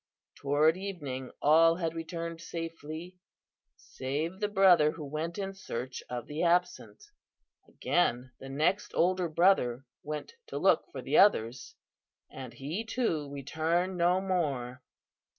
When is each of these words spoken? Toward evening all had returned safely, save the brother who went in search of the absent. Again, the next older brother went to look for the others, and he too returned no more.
Toward 0.33 0.77
evening 0.77 1.29
all 1.43 1.75
had 1.75 1.93
returned 1.93 2.41
safely, 2.41 3.19
save 3.75 4.39
the 4.39 4.47
brother 4.47 4.89
who 4.93 5.05
went 5.05 5.37
in 5.37 5.53
search 5.53 6.01
of 6.09 6.25
the 6.25 6.41
absent. 6.41 7.03
Again, 7.67 8.31
the 8.39 8.49
next 8.49 8.93
older 8.95 9.29
brother 9.29 9.85
went 10.01 10.33
to 10.47 10.57
look 10.57 10.91
for 10.91 11.03
the 11.03 11.19
others, 11.19 11.75
and 12.31 12.51
he 12.53 12.83
too 12.83 13.29
returned 13.31 13.95
no 13.95 14.19
more. 14.19 14.81